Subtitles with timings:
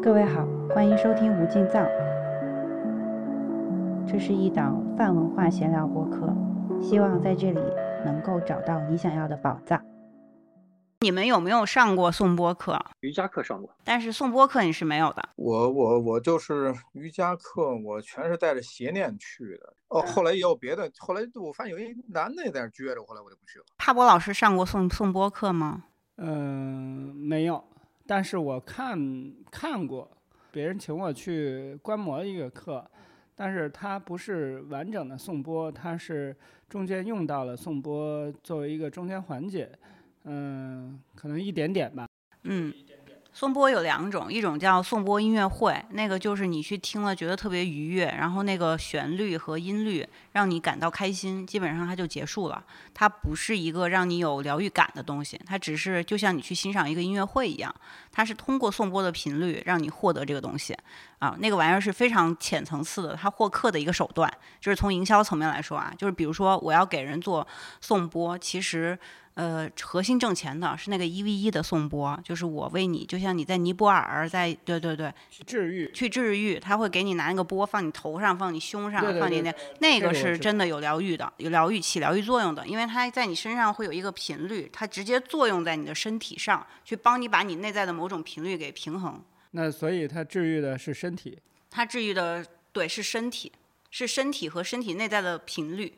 [0.00, 1.84] 各位好，欢迎收听无尽藏。
[4.06, 6.32] 这是一档泛文化闲聊播客，
[6.80, 7.60] 希望在这里
[8.04, 9.84] 能够找到你想要的宝藏。
[11.00, 12.78] 你们有没有上过颂钵课？
[13.00, 15.30] 瑜伽课上过，但是颂钵课你是没有的。
[15.34, 19.74] 我我我就是瑜伽课，我全是带着邪念去的。
[19.88, 23.64] 哦，后来也有别的，后来我发现有一男的也在那撅着，后来我就不去了。
[23.76, 25.84] 帕博老师上过颂颂钵课吗？
[26.18, 27.62] 嗯，没有，
[28.08, 28.98] 但是我看
[29.50, 30.10] 看过，
[30.50, 32.90] 别人请我去观摩一个课，
[33.36, 36.34] 但是它不是完整的颂钵，它是
[36.70, 39.70] 中间用到了颂钵作为一个中间环节，
[40.24, 42.08] 嗯，可能一点点吧。
[42.44, 42.72] 嗯，
[43.38, 52.60] 颂钵有两种，一种叫颂钵音乐会，那个就是你去听了觉得特别愉悦，然后那个旋律和音律让你感到开心，基本上它就结束了。
[52.92, 57.72] 它不是一个让你有疗愈感的东西，它只是就像你去欣赏一个音乐会一样，
[58.10, 60.76] 它是通过颂钵的频率让你获得这个东西
[61.20, 61.36] 啊。
[61.38, 64.28] 那个玩意儿是非常浅层次的，它获客的一个手段，
[64.60, 67.46] 就是从营销层面来说啊，就是比如说我要给人做
[67.80, 68.98] 颂钵，其实。
[69.38, 75.14] 呃，核心挣钱的是那个一 v 一的颂钵，就是我为你，就像你在尼泊尔，在对对对，
[75.46, 89.22] 治愈去治愈，他会给你拿那个钵放你头上，放你胸上，对对放你那那个是真的有疗愈的，有疗愈起疗愈作用的，因为它在你身上会有一个频率，它直接作用在你的身体上，去帮你把你内在的某种频率给平衡。
[89.52, 91.38] 那所以它治愈的是身体。
[91.70, 93.52] 它治愈的对是身体，
[93.88, 95.94] 是身体和身体内在的频率。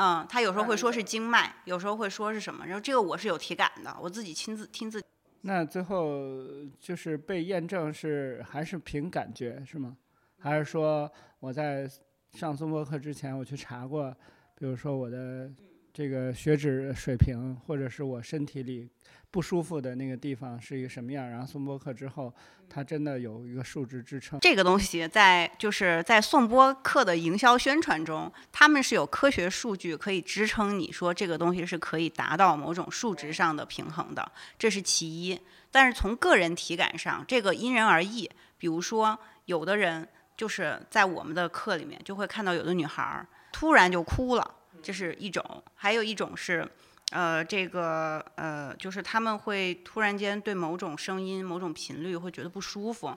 [0.00, 5.02] 嗯，他有时候会说是经脉，有时候会说是什么，然后这个我是有体感的，我自己亲自亲自。
[5.40, 6.38] 那最后
[6.78, 9.96] 就是被验证是还是凭感觉是吗？
[10.38, 11.10] 还是说
[11.40, 11.90] 我在
[12.32, 14.16] 上松柏课之前我去查过，
[14.54, 15.50] 比如说我的
[15.92, 18.88] 这个血脂水平，或者是我身体里
[19.30, 22.32] 不舒服的那个地方是一个什么样，然后送播课之后，
[22.68, 24.40] 它真的有一个数值支撑。
[24.40, 35.38] 这个东西在就是在颂钵课的营销宣传中，他们是有科学数据可以支撑你说这个东西是可以达到某种数值上的平衡的，这是其一。
[35.70, 38.30] 但是从个人体感上，这个因人而异。
[38.56, 45.44] 比如说，有的人就是在我们的课里面就会看到有的女孩突然就哭了，这是一种；
[45.74, 46.66] 还有一种是。
[47.12, 53.16] 呃，这个呃，就是他们会突然间对某种声音、某种频率会觉得不舒服，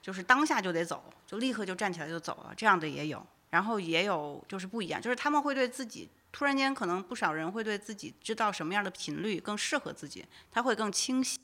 [0.00, 3.24] 就是当下就得走，就立刻就站起来就走了，这样的也有。
[3.50, 11.38] 然后也有就是不一样，就是他们会对自己突然间可能不少人会对自己知道什么样的频率更适合自己，他会更清晰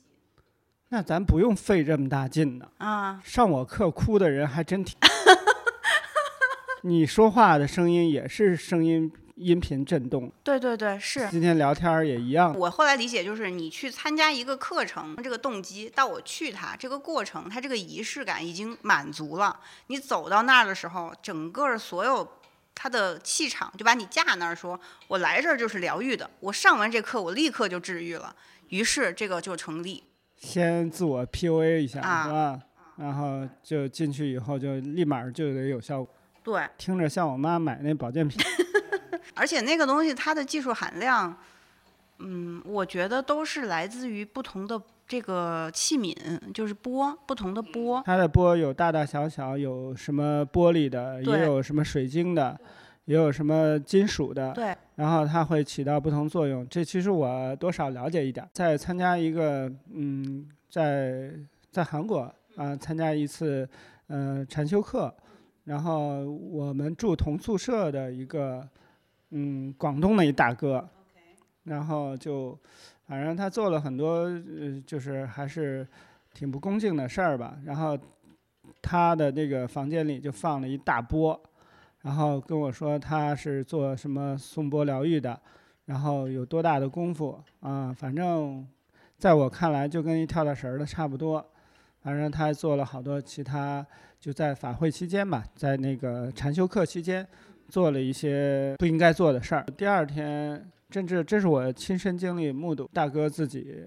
[0.87, 2.67] 那咱不用费这么大劲呢。
[2.79, 3.21] 啊。
[3.23, 4.97] 上我课哭的人还真挺。
[6.81, 11.25] 你说话的声音也是声音音频震动，对对对，是。
[11.29, 12.53] 今天聊天儿也一样。
[12.57, 19.57] 我后来理解就是，你去参加一个课程，这个动机到我去它这个过程，它这个仪式感已经满足了。
[19.87, 22.27] 你走到那儿的时候，整个所有
[22.75, 26.29] 它的气场就把你架那儿，说我来这儿就是疗愈的。
[26.41, 28.35] 我上完这课，我立刻就治愈了。
[28.67, 30.03] 于是这个就成立。
[30.35, 32.59] 先自我 PUA 一下，啊是吧？
[32.97, 36.13] 然后就进去以后就立马就得有效果，
[36.43, 38.37] 对，听着像我妈买那保健品。
[39.39, 41.33] 而且那个东西它的技术含量，
[42.19, 46.13] 嗯，我觉得都是来自于不同的这个器皿，
[46.53, 48.03] 就是钵，不同的钵。
[48.05, 52.59] 它的钵有大大小小，有什么玻璃的，也有什么水晶的，
[53.05, 54.51] 也有什么金属的。
[54.53, 56.67] 对，然后它会起到不同作用。
[56.67, 58.49] 这其实我多少了解一点儿。
[58.53, 61.31] 在参加一个，嗯，在
[61.71, 63.67] 在韩国啊、参加一次
[64.07, 65.11] 呃禅修课，
[65.63, 68.67] 然后我们住同宿舍的一个，
[69.31, 70.87] 嗯，广东的一大哥，
[71.63, 72.57] 然后就
[73.07, 75.87] 反正他做了很多，呃，就是还是
[76.33, 77.57] 挺不恭敬的事儿吧。
[77.65, 77.97] 然后
[78.81, 81.39] 他的那个房间里就放了一大波，
[82.01, 85.39] 然后跟我说他是做什么颂钵疗愈的，
[85.85, 87.93] 然后有多大的功夫啊？
[87.93, 88.67] 反正
[89.17, 91.45] 在我看来就跟一跳大神儿的差不多。
[92.01, 93.85] 反正他还做了好多其他，
[94.21, 97.27] 就在法会期间吧，在那个禅修课期间，
[97.69, 99.65] 做了一些不应该做的事儿。
[99.77, 103.85] 第二天，甚至这是我亲身经历目睹，大哥自己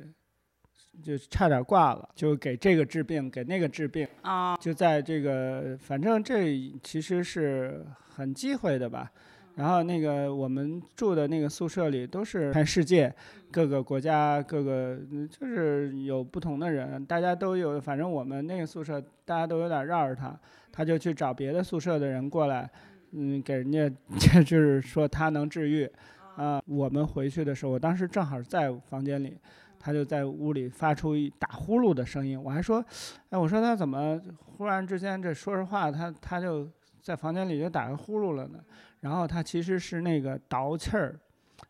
[1.03, 4.07] 就差点挂了，就给这个治病，给那个治病。
[4.23, 9.11] 啊、就在这个，反正这其实是很忌讳的吧。
[9.55, 13.15] 然后那个我们住的那个宿舍里都是全世界
[13.51, 17.79] 各个国家各个，嗯就是有不同的人，大家都有。
[17.79, 20.35] 反正我们那个宿舍大家都有点绕着他，
[20.73, 22.71] 他就去找别的宿舍的人过来，
[23.13, 23.89] 嗯，给人家
[24.43, 25.91] 就是说他能治愈。
[26.35, 29.37] 啊、我们回去的时候，我当时正好在房间里，
[29.79, 32.43] 他就在屋里发出一打呼噜的声音。
[32.43, 32.83] 我还说，
[33.29, 36.67] 哎，我说他怎么忽然之间这说实话，他他就
[37.03, 38.59] 在房间里就打个呼噜了呢？
[39.01, 41.21] 然后他其实是那个倒气儿，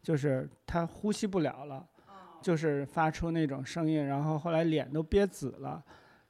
[0.01, 1.85] 就是他呼吸不了了，
[2.41, 5.83] 就是发出那种声音，然后后来脸都憋紫了，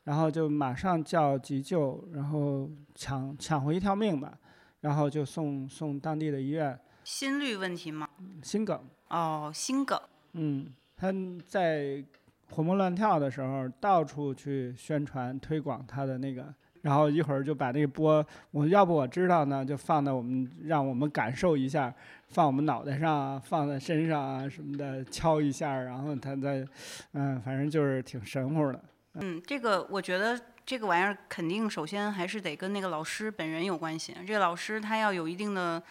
[0.05, 4.38] 然后就马上叫急救，然后抢抢回一条命吧，
[4.82, 6.79] 然后就送送当地的医院。
[7.02, 8.08] 心率问题吗？
[8.43, 8.81] 心梗。
[9.08, 9.99] 哦，心梗。
[10.34, 11.12] 嗯，他
[11.44, 12.05] 在
[12.50, 21.93] 活蹦乱跳的时候，到处去宣传推广他的那个，然后一会儿就把那个波，我要不我知道呢，就放到我们，让我们感受一下，
[22.29, 26.64] 放我们脑袋上啊，放在身上啊什么的，敲一下，然后他在，
[27.12, 28.84] 嗯，反正就是挺神乎的。
[29.14, 30.38] 嗯，这个我觉得
[30.73, 35.83] 这个玩意儿肯定首先还是得跟那个老师本人有关系，这个老师他要有一定的。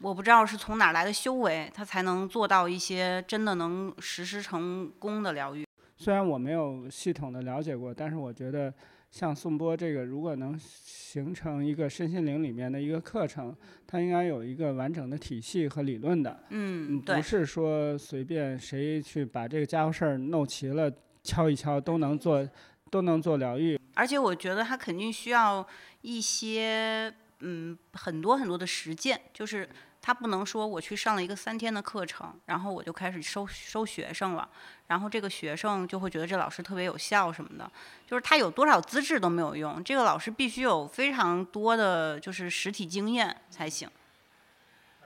[0.00, 5.64] 我不知道是从哪来的修为，他才能做到一些真的能实施成功的疗愈。
[5.96, 8.74] 虽然我没有系统的了解过，但是我觉得
[9.12, 13.54] 像宋波这个，如果能形成一个身心灵里面的一个课程，
[13.86, 16.42] 它应该有一个完整的体系和理论的。
[16.48, 17.14] 嗯，对。
[17.14, 20.92] 不是说随便谁去把这个家伙事儿弄齐了，
[21.22, 22.44] 敲一敲都能做，
[22.90, 23.78] 都能做疗愈。
[23.98, 25.66] 而且我觉得他肯定需要
[26.02, 29.68] 一些嗯很多很多的实践，就是。
[30.00, 34.48] 他不能说我去上了一个三天的课程，然后我就开始收收学生了，
[34.86, 37.70] 然后这个学生就会觉得这老师特别有效什么的，
[38.06, 43.90] 就是他有多少资质都没有用，这个老师必须有非常多的就是实体经验才行。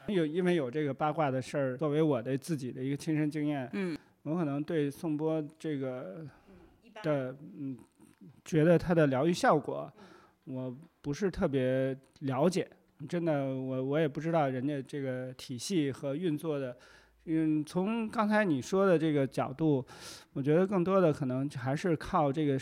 [0.06, 6.24] 有因为有这个八卦的事儿，作为我的自己的一个亲身经验，嗯，我可能对宋波这个
[7.02, 7.76] 的嗯，
[8.44, 9.92] 觉得它的疗愈效果，
[10.44, 12.68] 我不是特别了解。
[13.08, 16.76] 真的，我我也不知道人家这个体系和运作的，
[17.24, 19.84] 嗯，从刚才你说的这个角度，
[20.34, 22.56] 我觉得更多的可能还是靠这个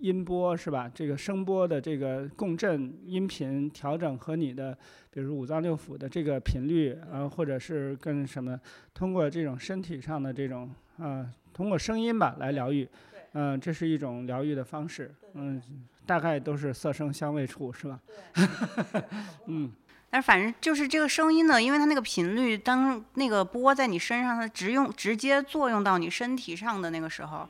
[0.00, 0.90] 音波是吧？
[0.92, 4.76] 这个声波的这个共振音频调整和你的，
[5.10, 8.60] 比如五脏六腑的这个频率啊，或者是跟什么，
[8.92, 10.68] 通过这种身体上的这种
[10.98, 12.88] 啊，通过声音吧来疗愈，
[13.34, 15.62] 嗯，这是一种疗愈的方式，嗯，
[16.06, 18.00] 大概都是色声香味触是吧？
[19.46, 19.72] 嗯。
[20.10, 27.48] 但反正就是这个声音呢，因为它那个频率，当那个波在你身上，它直用直接作用到你身体上的那个时候，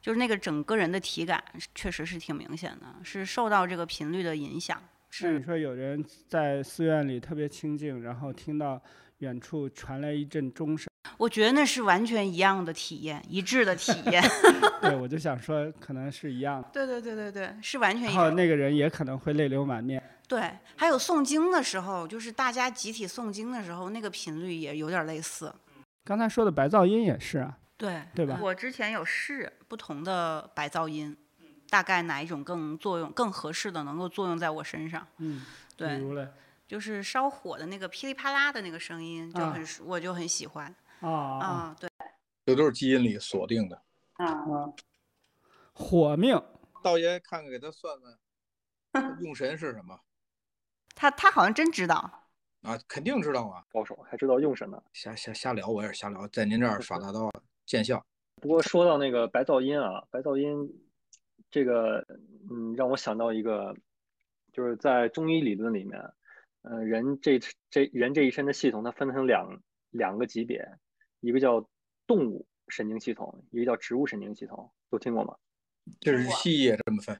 [0.00, 1.42] 就是那个整个人的体感
[1.74, 4.80] 确实是挺明显的，是受到这个频率的影响。
[5.10, 8.80] 是你说有人在寺院里特别清静，然后听到
[9.18, 14.22] 远处传来一阵钟声，我觉得那是完全一样的体验，一致的体验。
[14.82, 16.68] 对，我就想说可能是一样的。
[16.72, 18.04] 对对对对对，是完全。
[18.04, 20.02] 然后那个人也可能会泪流满面。
[20.26, 25.54] 对，还有诵经的时候，就是大家集体诵经的时候，那个频率也有点类似。
[26.04, 28.38] 刚才说的白噪音也是啊，对对吧？
[28.40, 31.16] 我之前有试不同的白噪音，
[31.70, 35.06] 大概哪一种更作用更合适的，能够作用在我身上。
[35.18, 35.44] 嗯，
[35.76, 36.28] 对，比如嘞，
[36.66, 40.74] 就是烧火的那个噼里啪啦的那个声音，就很我就很喜欢。
[41.10, 41.88] 啊啊，对，
[42.46, 43.82] 这都是基因里锁定的。
[44.14, 44.72] 啊啊，
[45.72, 46.40] 火命，
[46.82, 47.98] 道爷看看给他算
[48.92, 49.98] 算， 用神是什么？
[50.94, 52.28] 他他好像真知道
[52.62, 54.82] 啊，肯定知道啊，高手还知道用神呢。
[54.92, 57.28] 瞎瞎瞎聊，我也是瞎聊，在您这儿耍大刀
[57.66, 58.04] 见效。
[58.36, 60.70] 不过说到那个白噪音啊，白噪音
[61.50, 62.06] 这个，
[62.50, 63.74] 嗯，让我想到一个，
[64.52, 66.00] 就是在中医理论里面，
[66.62, 67.38] 嗯，人这
[67.70, 70.64] 这人这一身的系统，它分成两两个级别，
[71.24, 71.68] 一个叫
[72.06, 75.36] 动物神经系统，一个叫植物神经系统，都听过吗？
[76.00, 77.18] 这是西医也这么分。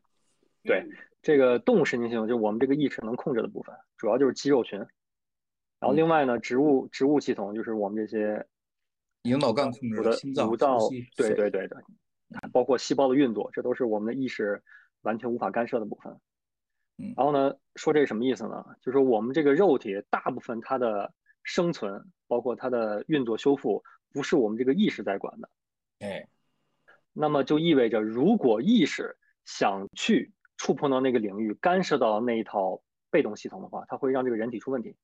[0.62, 0.86] 对。
[1.22, 4.78] 这个动物神经系统就是我们这个意识能控制的部分，主要就是肌肉群。
[4.78, 8.46] 然后另外呢，植物植物系统就是我们这些
[9.22, 10.50] 引导干控制的心脏、
[11.16, 11.82] 对对对的，
[12.52, 14.62] 包括细胞的运作，这都是我们的意识
[15.00, 16.12] 完全无法干涉的部分。
[16.98, 17.14] 嗯。
[17.16, 18.62] 然后呢，说这什么意思呢？
[18.82, 25.48] 就是我们这个肉体大部分它的生存，包括它的运作修复，不是我们这个意识在管的。
[26.00, 26.28] 哎。
[27.16, 34.96] 那么就意味着，如果意识想去触碰到那个领域，干涉到那一套被动系统的话，它会让这个人体出问题。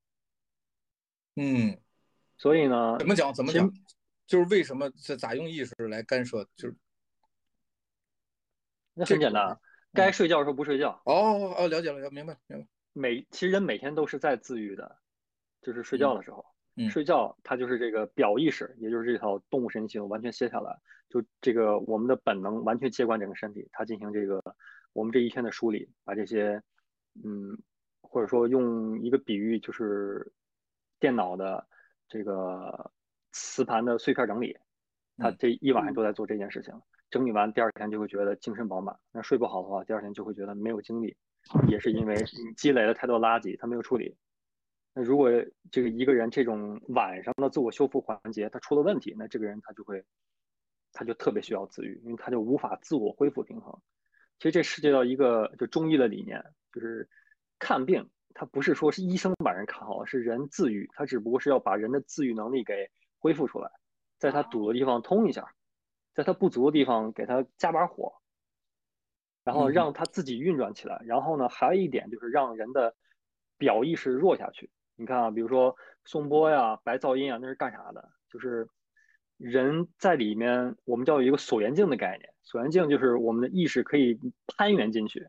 [1.37, 1.81] 嗯，
[2.37, 3.33] 所以呢，怎么讲？
[3.33, 3.73] 怎么讲？
[4.27, 6.49] 就是为什么这咋用意识来干涉？
[6.57, 6.77] 就是
[8.95, 9.61] 那很简单，
[9.93, 11.01] 该睡觉的时候不睡觉。
[11.05, 12.67] 哦哦，了解了，明白明白。
[12.93, 14.99] 每其实人每天都是在自愈的，
[15.63, 16.45] 就是睡觉的时候，
[16.91, 20.77] 睡觉它就是这个表意识，也就是这套动物神经系统完全歇下来，
[21.09, 24.43] 就这个我们的本能完全接管整个身体，它进行这个。
[24.93, 26.61] 我们这一天的梳理，把这些，
[27.23, 27.57] 嗯，
[28.03, 30.33] 或者说用一个比喻，就是
[30.99, 31.65] 电脑的
[32.09, 32.91] 这个
[33.31, 34.59] 磁盘的碎片整理，
[35.17, 36.75] 它这一晚上都在做这件事情，
[37.09, 38.99] 整理完第二天就会觉得精神饱满。
[39.13, 41.17] 那睡不好的话，第二天就会觉得没有精力，
[41.69, 44.17] 也是因为你积累了太多垃圾，它没有处理。
[45.01, 45.31] 那如果
[45.71, 50.05] 这个一个人这种晚上的自我修复环节他出了问题，那这个人他就会，
[50.93, 53.81] 他就特别需要自愈，因为他就无法自我恢复平衡。
[54.39, 57.09] 其实这涉及到一个就中医的理念，就是
[57.59, 63.71] 看病，他不是说是医生把人看好，是人自愈，他只不过是要把人的自愈能力给恢复出来，
[64.19, 65.55] 在他堵的地方通一下，
[66.13, 68.21] 在他不足的地方给他加把火，
[69.45, 71.01] 然后让他自己运转起来。
[71.07, 72.95] 然后呢，还有一点就是让人的
[73.57, 74.69] 表意识弱下去。
[75.01, 78.07] 你看啊，比如说颂钵呀、白噪音啊，那是干啥的？
[78.31, 78.69] 就是
[79.39, 82.29] 人在里面，我们叫一个锁元镜的概念。
[82.43, 85.27] 锁元镜就是我们的意识可以攀援进去，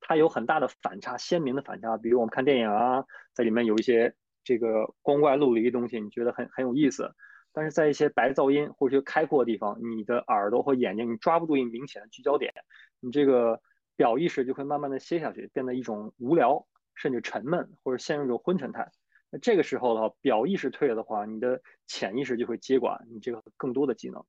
[0.00, 1.96] 它有很大的反差，鲜明的反差。
[1.96, 4.12] 比如我们看电影啊，在里面有一些
[4.42, 7.14] 这个光怪陆离的东西，你觉得很很有意思。
[7.52, 12.52] 但是在一些白噪音或者开阔的地方，你的耳朵和眼睛你抓不住一明显的聚焦点，
[12.98, 13.60] 你这个
[13.94, 18.90] 表意识就会慢慢的歇下去，变得一种无聊甚至沉闷，或者陷入一种昏沉态。
[19.32, 24.22] 那这个时候的话，表意识退了的话，你的潜意识就会接管你这个更多的技能。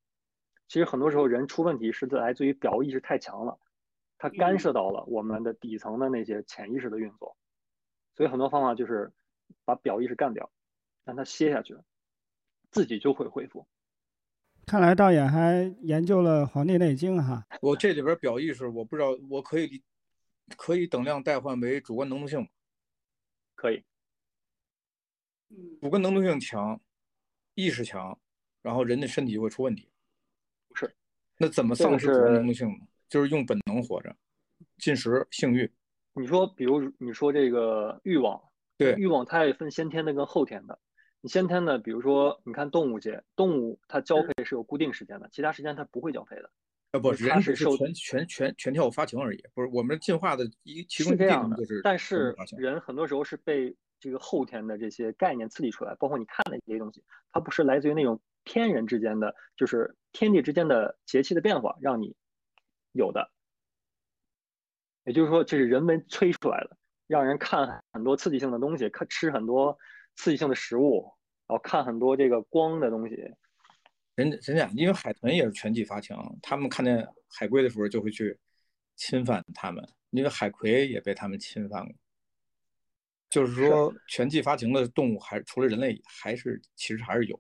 [0.69, 3.59] 其实很多时候人出问题是来自于表意识太强了，
[4.17, 7.35] 它干涉到了我们的底层的那些潜意识的运作。
[8.15, 9.11] 所以很多方法就是
[9.65, 10.49] 把表意识干掉，
[11.03, 11.75] 让它歇下去，
[12.71, 13.67] 自己就会恢复。
[14.65, 17.45] 看来导演还研究了《黄帝内经》哈。
[17.61, 19.83] 我这里边表意识，我不知道我可以
[20.55, 22.47] 可以等量代换为主观能动性吗？
[23.55, 23.83] 可以。
[25.81, 26.79] 主观能动性强，
[27.55, 28.17] 意识强，
[28.61, 29.89] 然后人的身体就会出问题。
[30.67, 30.95] 不是，
[31.37, 32.85] 那怎么丧失主观能动性呢？
[33.09, 34.15] 就是用本能活着，
[34.77, 35.71] 进食、性欲。
[36.13, 38.41] 你说，比如你说这个欲望，
[38.77, 40.79] 对欲望，它也分先天的跟后天的。
[41.21, 46.51] 你先天的，比如说，你看动物界，动物它交配是有固定时间的，其他时间它不会交配的。
[46.91, 49.43] 呃，不，人是受全全全全跳发情而已。
[49.53, 62.13] 不是，我们进化的一其中是这样的就，是，但是人很多时候是被这个后天的这些概念刺激出来，包括你看的这些东西，它不是来自于那种天人之间的，就是天地之间的节气的变化让你
[62.91, 63.31] 有的。
[65.05, 66.75] 也就是说，这是人为催出来的，
[67.07, 69.77] 让人看很多刺激性的东西，看吃很多
[70.17, 71.09] 刺激性的食物，
[71.47, 73.15] 然后看很多这个光的东西。
[74.15, 78.37] 人人家因为海豚也是全体发情，他们看见海龟的时候就会去
[78.97, 81.95] 侵犯它们，因为海葵也被他们侵犯过。
[83.33, 87.39] 就是说，全季发情的动物还除了人类，还是其实还是有。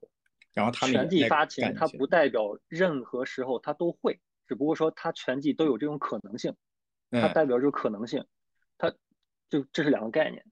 [0.51, 6.55] 然后它们全季发情，它不代表任何时候它都会，只不过说它全季都有这种可能性，
[7.11, 8.25] 它嗯代表这种可能性，
[8.75, 8.91] 它
[9.49, 10.43] 就这是两个概念。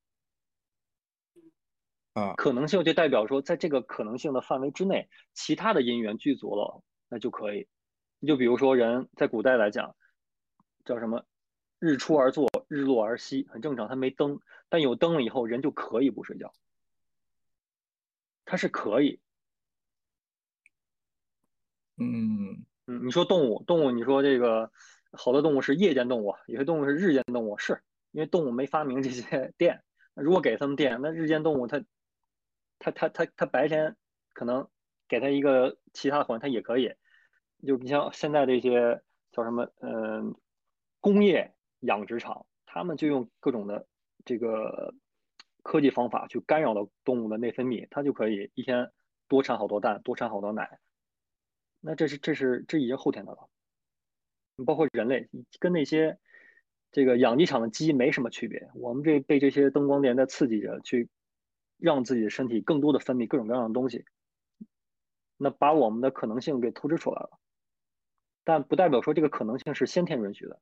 [2.13, 7.67] 啊，可能性就代表说，在这个可能性的范围之内，其他的因缘具足了，那就可以。
[8.19, 9.95] 你就比如说，人在古代来讲，
[10.86, 11.25] 叫什么？
[11.81, 13.88] 日出而作，日落而息，很正常。
[13.88, 16.53] 它没灯，但有灯了以后，人就可以不睡觉。
[18.45, 19.19] 它是可以。
[21.97, 24.71] 嗯，嗯，你说动物，动物，你说这个
[25.11, 29.83] 好多动物是夜间动物，有些动物是日间动物，是因为动物没发明这些 电。
[30.13, 31.83] 如果给他们电，那日间动物它，
[32.77, 33.95] 它它它它白天
[34.33, 34.69] 可能
[35.07, 36.93] 给它一个其他的环境，它也可以。
[37.65, 40.35] 就你像现在这些叫什么，嗯、
[41.00, 43.85] 工业养殖场，他们就用各种的
[44.25, 44.95] 这个
[45.61, 48.91] 科技方法去干扰到动物的内分泌，它就可以一天
[49.27, 50.79] 多产好多蛋，多产好多奶。
[51.79, 53.50] 那这是这是这已经后天的了。
[54.65, 55.27] 包括人类
[55.59, 56.19] 跟那些
[56.91, 61.09] 这个养鸡场的鸡没什么区别，我们这被这些灯光电在刺激着，去
[61.77, 64.05] 让自己的身体更多的分泌各种各样的东西，
[65.38, 67.39] 那把我们的可能性给透支出来了。
[68.43, 70.59] 但不代表说这个可能性是先天允许的。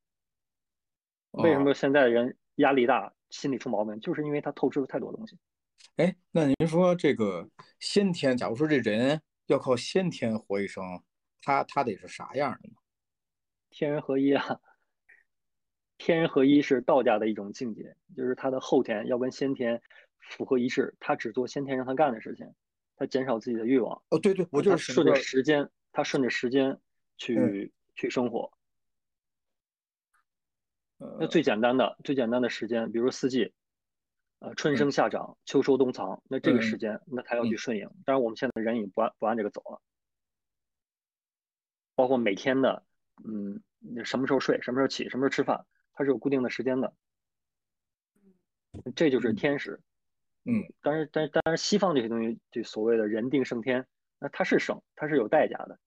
[1.32, 5.38] 为什么现在人压力大、心理出毛病，就是因为他透支了太多东西。
[5.98, 10.84] 哎，那您说这个先天，假如说这人要靠先天活一生，
[11.42, 12.76] 他他得是啥样的呢？
[13.70, 14.60] 天人合一啊，
[15.98, 19.82] 天人合一是道家的一种境界，就是他的后天要跟先天
[20.18, 22.52] 符合一致，他只做先天让他干的事情，
[22.96, 24.02] 他减少自己的欲望。
[24.10, 26.80] 哦，对对，我就是顺着时间，他顺着时间
[27.18, 28.52] 去、去生活。
[31.00, 33.54] 那呃最简单的、最简单的时间，比如四季，
[34.40, 37.90] 呃，春生夏长，秋收冬藏，那这个时嗯间，那他要去嗯顺应。
[38.06, 39.82] 当然，我们现在人已经不按不按这个走了，
[41.96, 42.84] 包括每天的，
[43.24, 46.94] 嗯，你什么时候睡，什么时候起，什么时候吃饭，它是有固定的时间的。
[48.96, 49.80] 这就是嗯天时。
[50.46, 53.86] 嗯，但是，但当然，西方这些东西，就所谓的人定胜天，
[54.20, 55.80] 那它是胜，它是有代价的。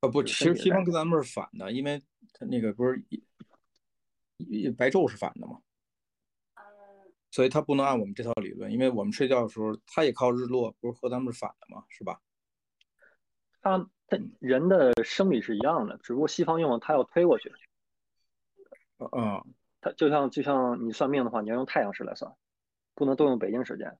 [0.00, 2.00] 呃不，其实西方跟咱们是反的，因为
[2.32, 3.02] 它那个不是
[4.76, 5.60] 白昼是反的嘛，
[7.30, 12.20] 所以它不能按我们这套理论，因为我们睡觉的时候，它也靠日落，不是和咱们是反的嘛，是吧？
[13.60, 17.52] 它它人的生理是一样的，只不过西方用了它要推过去，
[18.98, 22.34] 嗯嗯，它就像就像你算命的话，你要用太阳时来算，
[22.94, 23.98] 不能都用北京时间。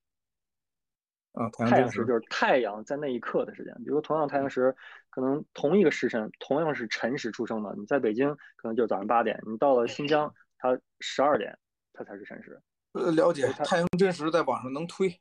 [1.33, 4.75] 啊，太太阳时就是太阳在那一刻的时间，比如说同样太阳时，
[5.09, 11.59] 可能同一个时辰，同样是辰时出生的，你在北京可能就是早上八点，你到了新疆，它十二点，
[11.95, 12.61] 它才是辰时，
[12.93, 15.19] 呃了解太阳真实在网上能推，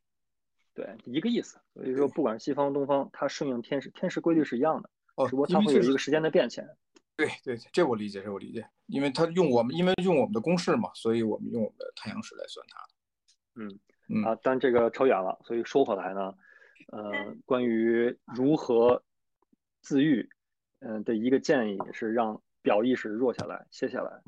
[0.74, 1.58] 对，一个意思。
[1.74, 6.68] 所以说，不管是西方东方，它顺应天时，天时规律是一样的，哦只不过它会有一个时间的变迁。
[7.16, 12.84] 对对，这我理解，这我理解，因为它用我们，因为用我们的公式嘛，所以我们用我们的太阳时来算它。
[13.56, 13.80] 嗯
[14.26, 16.34] 啊，但这个扯远了，所以说回来呢，
[16.88, 19.04] 呃，关于如何
[19.82, 20.30] 自愈，
[20.80, 24.22] 嗯、的一个建议是让表意识弱下来、歇下来。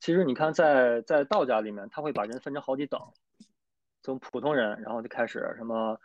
[0.00, 3.00] 其实你看在，在道家里面，他会把人分成好几等，
[4.02, 5.98] 从普通人，然后就开始什么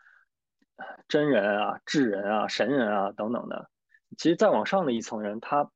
[1.10, 3.70] 真人啊、智人啊、神人啊等等的。
[4.18, 5.70] 其实再往上的一层人，他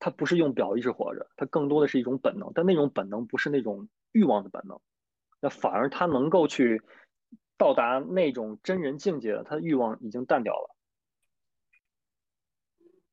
[0.00, 4.80] 他不是用表意识活着，他更多的是一种本能，但那种本能不是那种欲望的本能，
[5.40, 6.82] 那反而他能够去
[7.56, 10.76] 到达那种真人境界的，他的欲望已经淡掉了。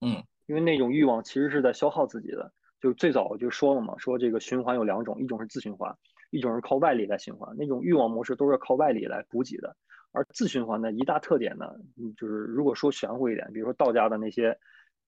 [0.02, 2.52] 嗯，因为那种欲望其实是在消耗自己的。
[2.82, 5.98] 就最早我就说了嘛，说这个循环有两种，一种是自循环，
[6.30, 7.56] 一种是靠外力来循环。
[7.58, 9.76] 那种欲望模式都是靠外力来补给的，
[10.12, 11.66] 而自循环的一大特点呢，
[11.98, 14.60] 嗯就是如果说玄乎一点，比如说道家的那些，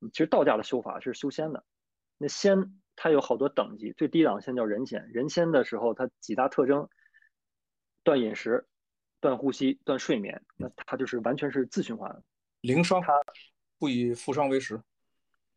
[0.01, 1.63] 嗯其实道家的修法是修仙的，
[2.17, 2.57] 那仙
[2.99, 6.89] 它有好多等级，最低档先叫人仙，人仙的时候它几大特征，
[8.03, 8.67] 断饮食、
[9.21, 12.23] 断呼吸、断睡眠，那它就是完全是自循环。
[12.61, 13.13] 零伤它，
[13.77, 14.81] 不以负伤为食。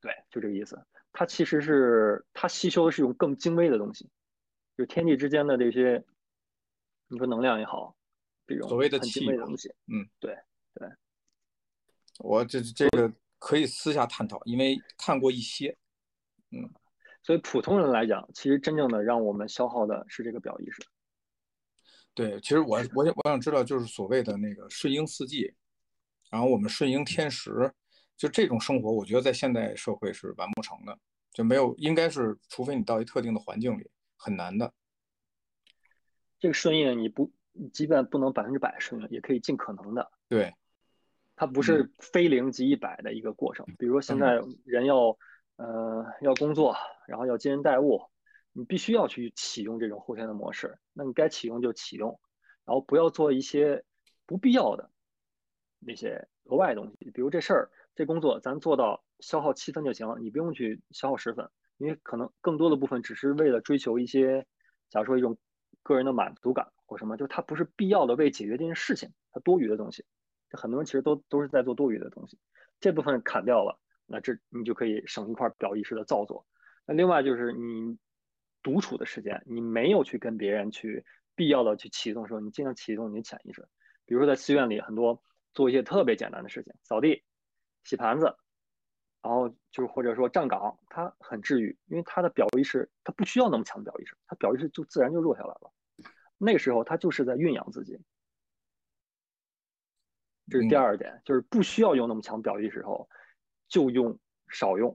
[0.02, 0.78] 对，就这个意思。
[1.12, 4.09] 它其实是它吸收的是一种更精微的东西，
[4.76, 6.04] 就天地之间的这些，
[7.08, 7.97] 你说能量也好，
[8.47, 9.75] 这种所谓的很精微的东西。
[9.86, 10.36] 嗯，对
[10.75, 10.88] 对，
[12.19, 15.75] 我这这个可以私下探讨，因为看过一些。
[17.23, 20.83] 所以普通人来讲，其实真正的让我们消耗的是这个表意识。
[22.15, 25.54] 对，其实我我想我想知道，就是所谓的那个顺应四季，
[26.30, 27.73] 然后我们顺应天时，
[28.17, 30.99] 就这种生活，我觉得在现代社会是完不成的，
[31.33, 34.73] 就没有应该是，除非你到一特定的环境里，很难的。
[36.39, 37.30] 这个顺应你不，
[37.73, 40.11] 即便不能百分之百顺应，也可以尽可能的。
[40.28, 40.52] 对，
[41.37, 43.65] 它不是非零即一百的一个过程。
[43.78, 45.17] 比如说现在人要
[45.60, 46.75] 呃要工作，
[47.06, 48.00] 然后要接人待物，
[48.52, 50.78] 你必须要去启用这种后天的模式。
[50.94, 52.18] 那你该启用就启用，
[52.64, 53.84] 然后不要做一些
[54.25, 54.90] 不必要的
[55.78, 57.10] 那些额外的东西。
[57.10, 64.46] 比如这事儿这工作咱做到消耗七分就行了，你不用去消耗十分，因为可能更多的部分只是为了追求一些，
[64.88, 65.36] 假如说一种
[65.82, 70.04] 个人的满足感或什么，就它不是必要的为解决这件事情，它多余的东西。
[70.52, 72.38] 很多人其实都都是在做多余的东西，
[72.80, 73.78] 这部分砍掉了，
[74.10, 76.46] 那这你就可以省一块表意识的造作。
[76.84, 77.96] 那另外就是你
[78.62, 83.66] 独处的时间，你没有去跟别人去必要的去启动的时候，你尽量启动你的潜意识。
[84.04, 85.23] 比如说在寺院里，很多
[85.54, 87.23] 做一些特别简单的事情，扫地、
[87.84, 88.34] 洗盘子，
[89.23, 95.73] 然后就是或者说站岗，它很治愈，因为它的表意识它不需要那么强的表意识，它表意识就自然就弱下来了。
[96.36, 97.99] 那个时候他就是在酝养自己。
[100.49, 103.08] 这是第二点，就是不需要用那么强表意识时候，
[103.71, 104.95] 就用少用，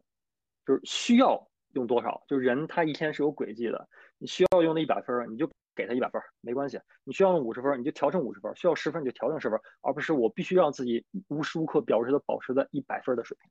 [0.68, 3.88] 就是需要用多少，就是人他一天是有轨迹的，
[4.20, 13.50] 你需要用那一百分，你就给他一百分，没关系；你需要用五十分，你就调成五十分；需要十分，你就调整十分，而不是我必须让自己无时无刻表示的保持在一百分的水平。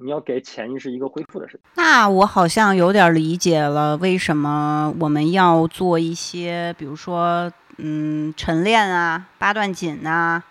[0.00, 1.62] 你要给潜意识一个恢复的时间。
[1.74, 10.44] 那我好像有点理解了，为什么我们要做一些，比如说，嗯，晨练啊、八段锦啊，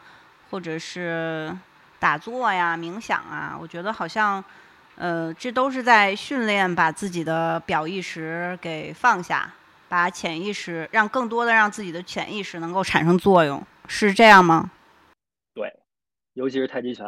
[0.49, 1.57] 或者是
[2.07, 3.57] 打坐呀、冥想啊。
[3.59, 4.41] 我觉得好像，
[4.95, 9.53] 呃，这都是在训练把自己的表意识给放下，
[9.89, 14.71] 把潜意识让更多的让自己的潜意识能够产生作用，是这样吗？
[15.53, 15.69] 对，
[16.31, 17.05] 尤其是太极拳，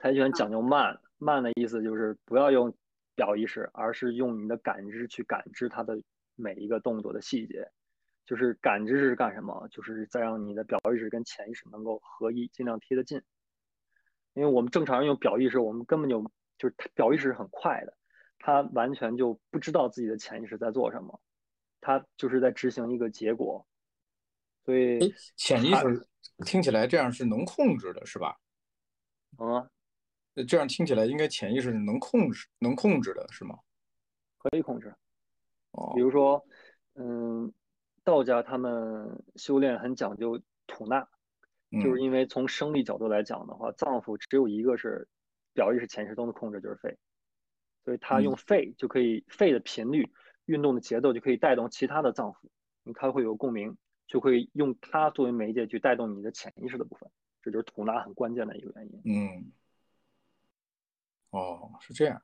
[0.00, 0.98] 太极拳讲究慢。
[1.18, 2.74] 慢的意思就是不要用
[3.14, 5.96] 表意识，而是用你的感知去感知它的
[6.34, 7.64] 每一个动作的细节。
[8.26, 9.68] 就是感知是干什么？
[9.70, 13.22] 就是在让你的表意识跟潜意识能够合一，尽量贴得近。
[14.34, 16.22] 因为我们正常人用表意识，我们根本就
[16.58, 17.96] 就是表意识是很快的，
[18.38, 21.20] 他完全就不知道自己的潜意识在做什么，
[21.80, 23.66] 他就是在执行一个结果。
[24.64, 26.08] 所以潜意识
[26.44, 28.38] 听起来这样是能控制的，是吧？
[29.38, 29.70] 能啊，
[30.48, 33.58] 这样听起来应该潜意识是能控制、能控制的，是吗？
[34.38, 34.94] 可以控制。
[35.72, 36.44] 哦比，如说，
[36.94, 37.52] 嗯，
[38.04, 41.08] 道家他们修炼很讲究吐纳，
[41.82, 45.08] 就是嗯因为从生理角度来讲的话，脏腑只有一个是
[45.52, 46.96] 表意识、潜意识都能控制，就是肺。
[47.84, 50.10] 所以它用嗯肺就可以，肺的频率、
[50.46, 52.36] 运动的节奏就可以带动其他的脏腑，
[52.82, 57.10] 你它会有共鸣，就会用它作为媒介去带动你的潜意识的部分，
[57.42, 59.02] 这就是吐纳很关键的一个原因。
[59.04, 59.52] 嗯，
[61.30, 62.22] 哦，是这样。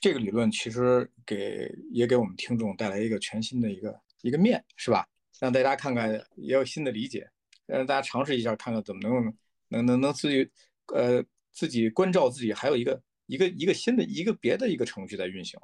[0.00, 5.06] 这个理论其实给也给我们听众带来一个全新的一个一个面，是吧？
[5.38, 7.30] 让大家看看也有新的理解，
[7.70, 9.34] 让大家尝试一下，看看怎么能
[9.68, 10.50] 能能能自己
[10.94, 15.60] 呃自己关照自己，还有一个一个一个新的一个别的一个程序在运行。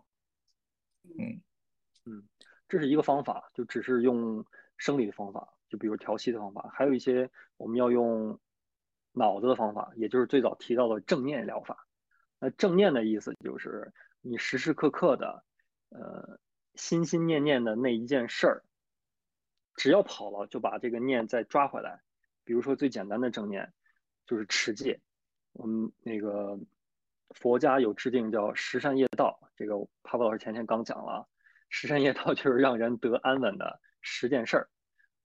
[1.19, 1.41] 嗯
[2.05, 2.23] 嗯
[2.69, 4.45] 这是一个方法，就只是用
[4.77, 8.39] 生理的方法，就比如调息的方法，还有一些我们要用
[9.13, 11.87] 脑子的方法，也就是最早提到的正念疗法。
[12.39, 15.45] 那正念的意思就是你时时刻刻的，
[15.89, 16.39] 呃，
[16.75, 18.65] 心心念念的那一件事儿，
[19.77, 22.01] 只要跑了，就把这个念再抓回来。
[22.45, 23.73] 比如说最简单的正念
[24.27, 25.01] 就是持戒，
[25.53, 26.59] 我们那个
[27.31, 31.29] 佛家有制定叫十善业道，这个帕布老师前天刚讲了。
[31.69, 34.69] 十善业道 就是让人得安稳的十件事儿，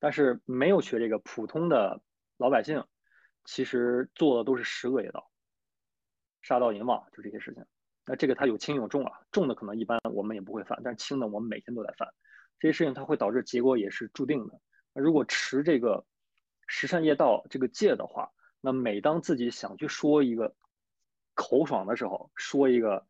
[0.00, 2.02] 但是没有学这个普通的
[2.36, 2.84] 老百姓，
[3.44, 5.30] 其实做的都是十恶业道，
[6.42, 7.64] 杀盗淫妄就这些事情。
[8.04, 12.12] 那这个它有轻有重啊，重的可能一般我们也不会犯，但是轻的我们每天都在犯。
[12.58, 14.60] 这些事情它会导致结果也是注定的。
[14.92, 16.04] 那如果持这个
[16.66, 20.54] 十善业道这个戒的话，那每当自己想去说一个
[21.34, 23.06] 口爽的时候，说一个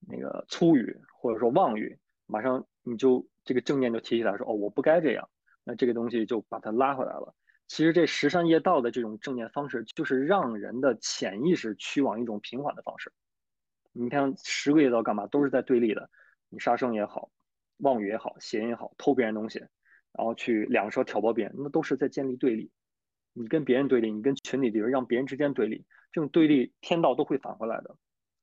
[0.00, 1.98] 那个粗语或者说妄语。
[2.26, 5.28] 马上你就这个正念就提起来说哦，我不该这样，
[5.64, 7.34] 那这个东西就把它拉回来了。
[7.68, 13.12] 其实这十善业道的这种正念方式，就是让人的潜意识趋往一种平缓的方式。
[13.92, 15.26] 你看十个业道干嘛？
[15.26, 16.10] 都是在对立的。
[16.48, 17.30] 你杀生也好，
[17.82, 19.58] 妄语也好，邪淫也好，偷别人东西，
[20.12, 22.70] 然后去两舌挑拨别人，那都是在建立对立。
[23.32, 27.96] 你跟别人对立，你跟群体对立，让别人之间对立，这种对立天道都会返回来的，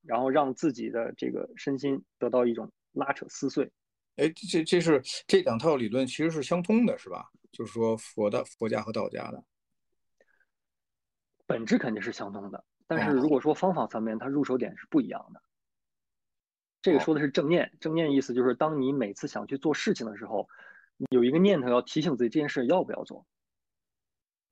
[0.03, 3.71] 然后让自己的这个身心得到一种拉扯撕碎。
[4.15, 7.29] 哎，这这是这两套理论其实是相通的，是吧？
[7.51, 9.43] 就是说佛的佛家和道家的
[11.47, 15.41] 本质肯定是相通的，但是如果说方法层面，它入手点是不一样的。
[16.81, 20.47] 这个说的是正念，正念意思就是当你每次想去做事情的时候，
[21.09, 23.25] 有一个念头要提醒自己这件事要不要做，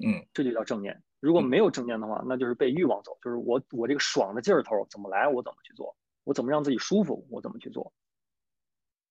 [0.05, 1.01] 嗯，这就叫正念。
[1.19, 7.91] 如果没有正念的话，那就是被欲望走，就是我我这个爽的劲儿头怎么来，我怎么去做，我怎么让自己舒服，我怎么去做。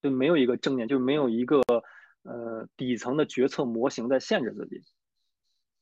[0.03, 1.63] 就没有一个正念，就没有一个
[2.23, 4.85] 呃底层的决策模型在限制自己，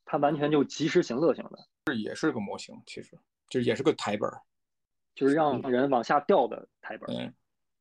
[0.06, 3.18] 它完全就及时行乐型的，这也是个模型，其实
[3.48, 4.30] 就也是个台本，
[5.14, 7.14] 就是让人往下掉的台本。
[7.16, 7.34] 嗯，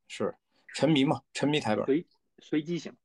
[0.07, 0.33] 是
[0.73, 2.05] 沉迷嘛，沉迷台本，随
[2.39, 2.95] 随机性，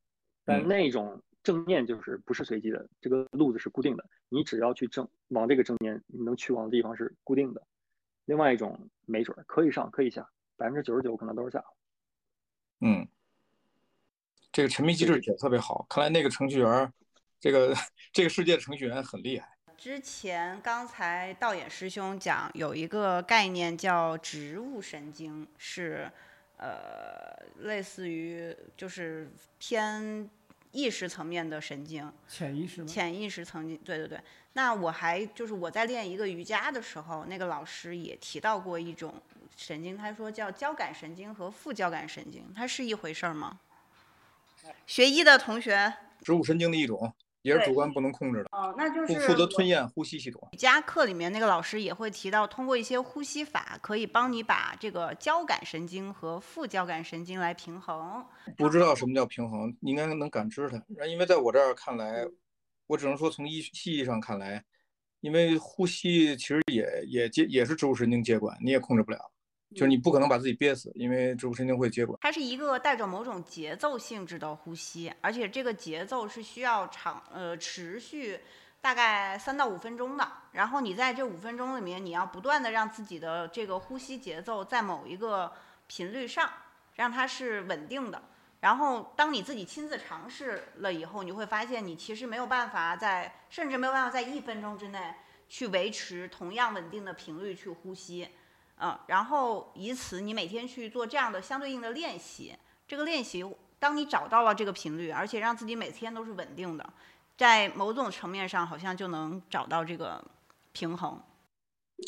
[0.44, 7.66] 但那种正念就是不是随机的，这个路子是固定的，你只要去正往这个正念，你能去往的地方是固定的。
[8.24, 11.64] 另外一种没准可以上可以下，百分之九十九可能都是下。
[12.80, 13.08] 嗯。
[14.50, 16.92] 这个沉迷机制也特别好，看来那个程序员，
[17.38, 17.74] 这个
[18.12, 19.57] 这个世界的程序员很厉害。
[19.78, 26.10] 之前刚才道演师兄讲有一个概念叫植物神经，是
[26.56, 30.28] 呃类似于就是偏
[30.72, 32.88] 意识层面的神经，潜意识吗？
[32.88, 34.20] 潜意识层面，对对对。
[34.54, 39.14] 那我还就是我在练一个瑜伽的时候，那个老师也提到过一种
[39.56, 43.60] 神经，他说叫交感神经和副交感神经，它是一回事儿吗？
[44.88, 47.14] 学医的同学，植物神经的一种，
[47.48, 48.48] 也是主观不能控制的。
[48.52, 50.46] 哦，那就是负责吞咽呼吸系统。
[50.52, 58.24] 瑜伽课里面那个老师也会提到，通过一些呼吸法，可以帮你把这个交感神经和副交感神经来平衡。
[58.56, 61.06] 不知道什么叫平衡，应该能感知它。
[61.06, 62.26] 因为在我这儿看来，
[62.86, 64.62] 我只能说从医西医上看来，
[65.20, 69.18] 因为呼吸其实也也接也是植物神经接管，你也控制不了。
[69.74, 72.18] 就是你不可能把自己憋死，因为植物神经会接管。
[72.22, 78.40] 它是一个带着某种节奏性质的呼吸，而且这个节奏是需要长呃持续
[78.80, 80.26] 大概三到五分钟的。
[80.52, 85.52] 然后你在这五分钟里面，你要不断的让自己的这个呼吸节奏在某一个
[85.86, 86.50] 频率上，
[86.94, 88.22] 让它是稳定的。
[88.60, 95.14] 然后当你自己亲自尝试了以后，你会发现你其实没有办法在，甚至没有办法在一分钟之内
[95.46, 98.26] 去维持同样稳定的频率去呼吸。
[98.80, 102.54] 嗯，然后以此你每天去做这样的相对应的练习，
[102.86, 103.44] 这个练习，
[103.78, 106.92] 当你找到了这个频率，而且让自己每天都是稳定的，
[107.36, 110.24] 在某种层面上好像就能找到这个
[110.72, 111.20] 平衡。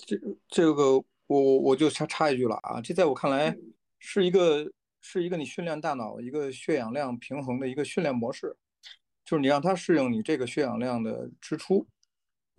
[0.06, 0.16] 这
[0.48, 3.56] 这个我我我就插插一句了啊，这在我看来
[3.98, 8.56] 是一个是一个你训练大脑一个血氧量平衡的一个训练模式，
[9.24, 11.85] 就是你让它适应你这个血氧量的支出，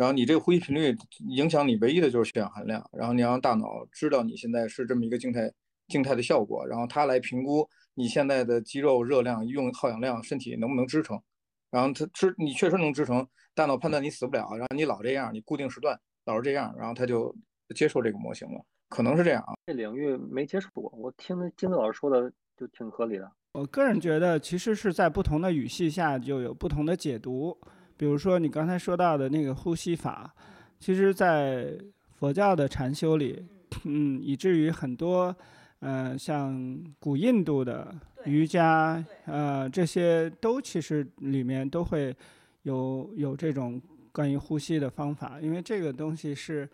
[0.02, 0.98] 然后你这个呼吸频率
[1.30, 5.48] 影响你唯一的就是血氧含量，然后你让大脑知道你现在是这么一个静态
[5.90, 11.22] 静态的效果，然后它来评估你现在的肌肉热量用耗氧量身体能不能支撑，
[11.70, 15.96] 然后它支你确实能支撑，大脑判断你死不了，然后你老这样，你固定时段。
[16.26, 17.32] 老是这样，然后它就
[17.76, 18.60] 接受这个模型了，
[18.90, 19.54] 可能是这样啊。
[19.68, 23.32] 这领域没接触过，我听金子老师说的就挺合理的。
[23.52, 27.56] 我个人觉得，其实是在不同的语系下就有不同的解读。
[28.02, 30.34] 比如说你刚才说到的那个呼吸法，
[30.80, 31.78] 其实，在
[32.16, 33.46] 佛教的禅修里，
[33.84, 35.36] 嗯，以至于很多，
[35.82, 42.16] 呃，像古印度的瑜伽，呃，这些都其实里面都会
[42.64, 43.80] 有有这种。
[44.12, 46.68] 关于呼吸的方法，因为这个东西是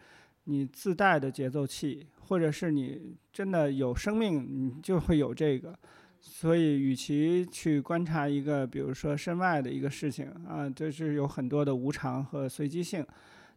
[0.46, 5.78] 你自带的节奏器，或者是你真的有生命，你就会有这个。
[6.30, 13.04] 所以，与其去观察一个，比如说身外的一个事情啊，就是有很多的无常和随机性。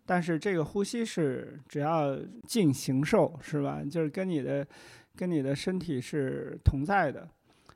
[0.07, 3.83] 但是这个呼吸是只要静行受，是吧？
[3.85, 4.67] 就是跟你的
[5.15, 7.29] 跟你的身体是同在的，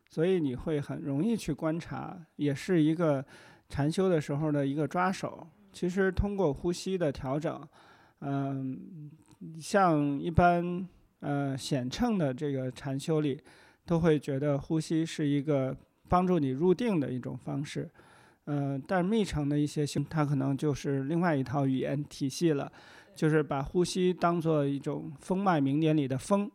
[0.09, 3.23] 所以你会很容易去观察，也是一个
[3.69, 5.47] 禅修的时候的一个抓手。
[5.73, 7.61] 其实通过呼吸的调整，
[8.21, 9.11] 嗯，
[9.61, 10.89] 像一般
[11.21, 13.41] 呃显称的这个禅修里，
[13.87, 15.77] 都会觉得呼吸是一个
[16.09, 17.91] 帮助你入定的一种方式，
[18.47, 22.71] 嗯，但是密乘的一些修，它可能就是另外一套语言体系了，
[23.15, 26.51] 就是把呼吸当做一种风脉名点里的风，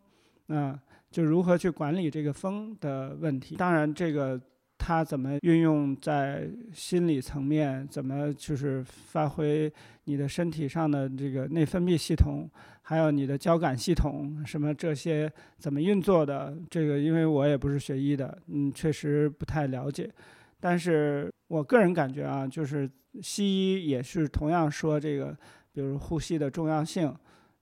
[0.47, 3.55] 啊，就如何去管理这个风的问题。
[3.55, 4.39] 当然这个。
[4.81, 7.85] 它怎么运用在心理层面？
[7.89, 9.71] 怎么就是发挥
[10.05, 12.49] 你的身体上的这个内分泌系统，
[12.89, 16.57] 还有你的交感系统，什么这些怎么运作的？
[16.71, 20.11] 这个因为我也不是学医的，嗯，确实不太了解。
[20.59, 22.89] 但是我个人感觉啊，就是
[23.21, 25.37] 西医也是同样说这个，
[25.71, 27.15] 比如呼吸的重要性，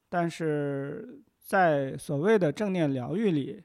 [0.08, 3.62] 但是在所谓的正念疗愈里。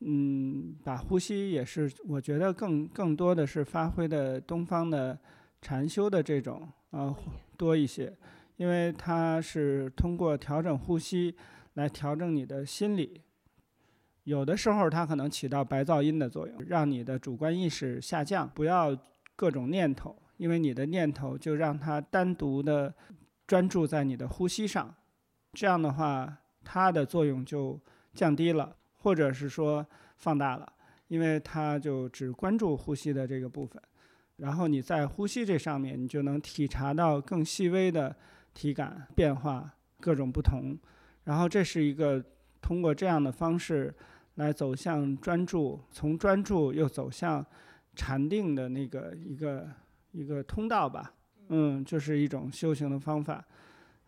[0.00, 5.16] 嗯，把呼吸也是，我觉得更更多的是发挥的东方的
[5.62, 7.14] 禅修的这种呃
[7.56, 8.12] 多一些，
[8.56, 11.34] 因为它是通过调整呼吸
[11.74, 13.22] 来调整你的心理，
[14.24, 18.96] 有的时候它可能起到白噪音的作用，让你的主观意识下降，不要
[19.34, 22.94] 各种念头，因为你的念头就让它单独的
[23.46, 24.94] 专注在你的呼吸上，
[25.52, 27.80] 这样的话它的作用就
[28.12, 28.76] 降低了。
[28.98, 30.72] 或者是说放大了，
[31.06, 33.80] 因为它就只关注呼吸的这个部分，
[34.38, 38.16] 然后你在呼吸这上面，你就能体察到更细微的
[38.56, 40.78] 体感变化，各种不同。
[41.24, 42.24] 然后这是一个
[42.62, 43.94] 通过这样的方式
[44.36, 47.44] 来走向专注，从专注又走向
[47.94, 49.68] 禅定的那个一个
[50.12, 51.12] 一个通道吧。
[51.48, 53.44] 嗯，就是一种修行的方法。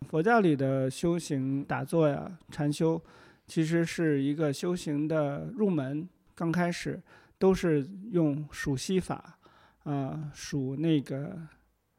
[0.08, 3.00] 佛教里的修行打坐呀，禅修。
[3.46, 7.02] 其实是一个修行的入门，刚开始
[7.38, 9.38] 都是用数息法，
[9.84, 11.38] 啊，数那个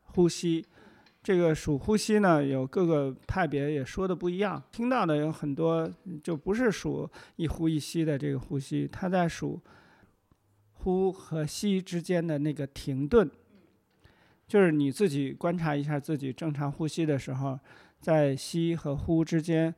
[0.02, 0.66] 呼吸。
[1.22, 4.62] 这个数呼吸呢，有各个派别也说的不一样。
[4.72, 5.92] 听到的有很多，
[6.24, 9.62] 就不是数一呼一吸的这个呼吸，它在数
[10.74, 13.30] 呼和吸之间的那个停顿，
[14.48, 17.60] 就是你自己观察一下自己正常呼吸的时候，
[18.00, 19.74] 在吸和呼之间。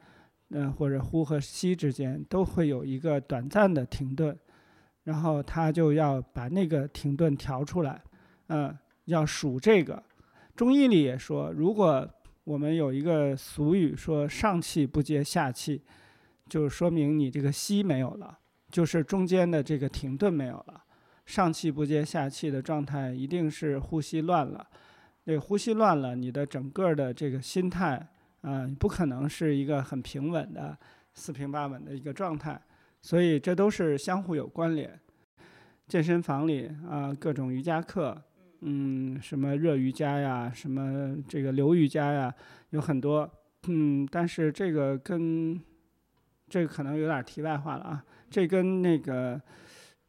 [0.54, 4.38] 嗯，或者呼和吸之间都会有一个短暂的停顿，
[5.06, 8.02] 然后他就要把那个停顿调出来，
[8.48, 10.04] 嗯，要数这个。
[10.62, 12.08] 中医里也说，如果
[12.44, 15.82] 我们有一个俗语说上气不接下气，
[16.48, 18.38] 就说明你这个吸没有了，
[18.70, 20.84] 就是中间的这个停顿没有了。
[21.26, 24.68] 上气不接下气的状态，一定是呼吸乱了。
[25.24, 28.08] 那呼吸乱了，你的整个的这个心态。
[28.42, 30.78] 嗯，不可能是一个很平稳的
[31.16, 32.62] 四平八稳的一个状态，
[33.02, 35.00] 所以这都是相互有关联。
[35.88, 38.22] 健身房里啊，各种瑜伽课，
[38.62, 42.34] 嗯，什么热瑜伽呀，什么这个流瑜伽呀，
[42.70, 43.30] 有很多。
[43.68, 45.60] 嗯，但是这个跟
[46.50, 49.42] 这个可能有点题外话了啊，这跟那个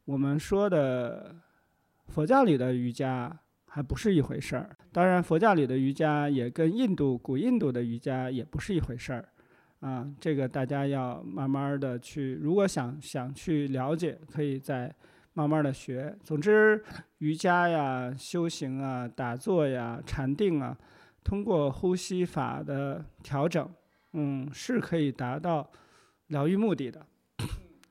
[0.05, 1.35] 我们说的
[2.07, 3.39] 佛教里的瑜伽。
[3.75, 4.69] 还不是一回事儿。
[4.91, 9.27] 当然，佛教里的瑜伽也跟印度古印度的瑜伽也不是一回事儿，
[9.79, 12.35] 啊，这个大家要慢慢的去。
[12.35, 14.93] 如果想想去了解，可以在
[15.33, 16.15] 慢慢的学。
[16.23, 16.83] 总之，
[17.17, 20.77] 瑜伽呀、修行啊、打坐呀、禅定啊，
[21.23, 23.67] 通过呼吸法的调整，
[24.13, 25.69] 嗯，是可以达到
[26.27, 27.05] 疗愈目的的，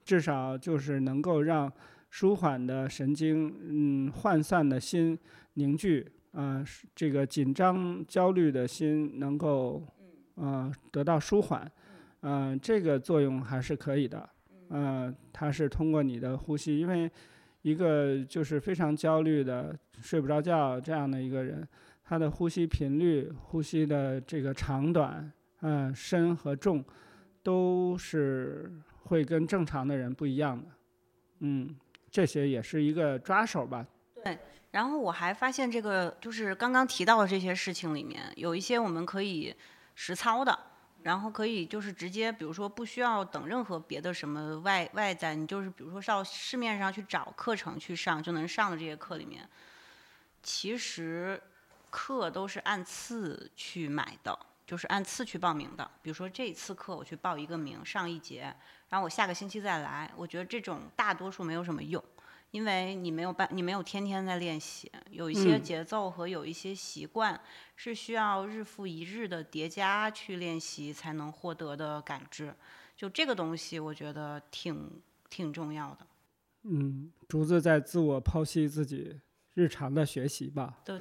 [0.05, 1.71] 至少就是能够让
[2.11, 5.19] 舒缓的神经，嗯，涣散的心
[5.55, 9.83] 凝聚，啊、是这个紧张焦虑的心能够，
[10.35, 11.71] 呃，得到舒缓，
[12.21, 14.29] 嗯、这个作用还是可以的，
[14.75, 17.11] 嗯、它是通过你的呼吸，因为
[17.61, 21.67] 一个就是非常焦虑的睡不着觉这样的一个人，
[22.03, 25.31] 他的呼吸频率、呼吸的这个长短，
[25.61, 26.85] 嗯、深和重，
[27.43, 28.73] 都是
[29.05, 30.67] 会跟正常的人不一样的。
[31.41, 31.77] 嗯，
[32.11, 33.87] 这些也是一个抓手吧。
[34.25, 34.39] 对
[34.71, 39.55] 然后我还发现这个就是刚刚提到的这些事情里面，有一些我们可以
[39.95, 40.59] 实操的，
[41.03, 49.49] 然后可以就是直接，比如说不需要等任何别的什么外外在，你就是比如说到市面上去找课程去上就能上的这些课里面，
[50.43, 51.43] 其实
[51.91, 55.91] 课都是按次去买的，就是按次去报名的。
[56.01, 58.55] 比如说这次课我去报一个名上一节，
[58.89, 62.03] 然后我下个星期再来，我觉得这种大多数没有什么用。
[62.53, 67.39] 因为你没有办，你没有天天在练习，有一些嗯节奏和有一些习惯
[67.75, 72.55] 是需要日复一日的叠加去练习才能获得的感知。
[72.95, 74.89] 就这个东西，我觉得挺
[75.29, 76.07] 挺重要的。
[76.65, 79.19] 嗯，竹子在自我剖析自己
[79.55, 80.79] 日常的学习吧。
[80.85, 81.01] 对，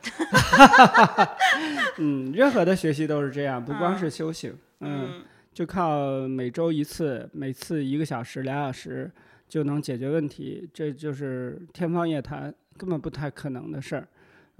[1.99, 4.57] 嗯，任何的学习都是这样，不光嗯是修行。
[4.79, 9.11] 嗯，嗯，就靠每周一次，每次一个小时、两小时
[9.51, 14.07] 就能解决问题，这就是天方夜谭，根本不太可能的事儿。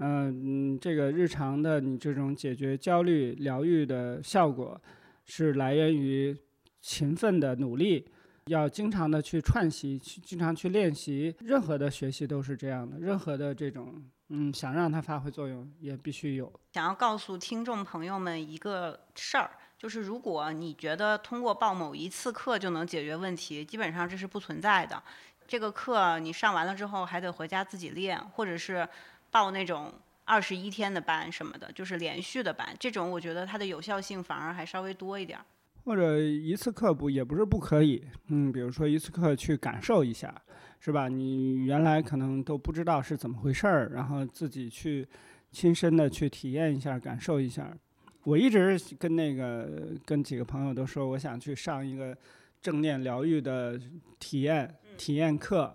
[0.00, 4.78] 嗯，这个日常的你这种解决焦虑、疗愈的效果，
[5.24, 6.36] 是来源于
[6.82, 8.06] 勤奋的努力，
[8.48, 11.34] 要经常的去串习，去经常去练习。
[11.40, 13.94] 任何的学习都是这样的，任何的这种
[14.28, 16.52] 嗯，想让它发挥作用，也必须有。
[16.74, 25.02] 想要告诉听众朋友们一个事儿，就是如果你觉得通过报某一次课就能解决问题，基本上这是不存在的。
[25.48, 28.88] 这个课你上完了之后还得回家自己练，或者是
[29.32, 29.92] 报那种
[30.24, 32.68] 二十一天的班什么的，就是连续的班。
[32.78, 35.36] 这种我觉得它的有效性反而还稍微多一点。
[35.84, 40.32] 或者一次课不也不是不可以，嗯，比如说一次课去感受一下，
[40.78, 41.08] 是吧？
[41.08, 45.08] 你原来可能都不知道是怎么回事儿，然后自己去
[45.50, 47.76] 亲身的去体验一下，感受一下。
[48.24, 49.68] 我一直跟那个
[50.04, 52.16] 跟几个朋友都说，我想去上一个
[52.60, 53.80] 正念疗愈的
[54.18, 55.72] 体验体验课，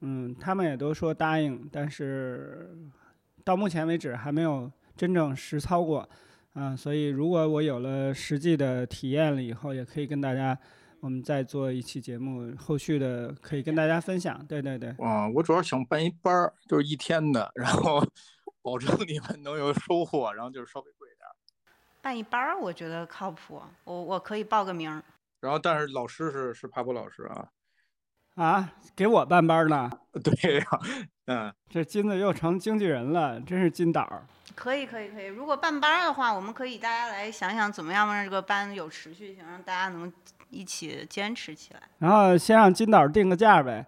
[0.00, 2.70] 嗯，他们也都说答应，但是
[3.44, 6.08] 到目前为止还没有真正实操过。
[6.54, 10.58] 啊，所以如果我有了实际的体验了以后，也可以跟大家，
[10.98, 14.44] 我们再做一期节目，后续的可以跟大家分享。
[14.46, 18.04] 对对对，啊，我主要想办一班儿，就是一天的，然后
[18.60, 21.07] 保证你们能有收获，然后就是稍微贵。
[22.08, 25.04] 办一班儿，我觉得靠谱，我我可以报个名儿。
[25.42, 27.48] 然后，但是老师是是帕普老师啊，
[28.36, 29.90] 啊，给我办班呢，
[30.24, 30.66] 对呀、
[31.26, 34.22] 嗯，这金子又成经纪人了，真是金导儿。
[34.54, 40.10] 可以可以可以，如果办班儿的话，我们可以大家来想想怎么样让这个班有持续性，让大家能
[40.48, 41.82] 一起坚持起来。
[41.98, 43.84] 然后先让金导定个价呗。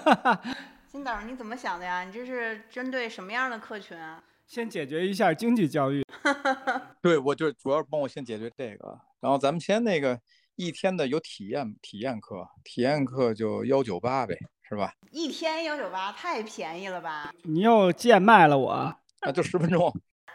[0.88, 2.04] 金导，你怎么想的呀？
[2.04, 4.22] 你这是针对什么样的客群啊？
[4.46, 6.03] 先解决一下经济教育。
[7.02, 10.20] 对，我就主要是帮我先解决这个，然后咱们先那个
[10.56, 14.36] 一天的有体验体验课，体验课就幺九八呗，
[14.68, 14.92] 是吧？
[15.10, 17.32] 一天幺九八，太便宜了吧？
[17.42, 18.72] 你又贱卖了我。
[19.20, 19.90] 啊，就十分钟，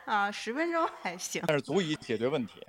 [0.05, 1.43] 啊，十分钟还行。
[1.45, 2.65] 但是足以解决问题。